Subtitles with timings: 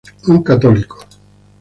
[0.31, 0.97] Un católico.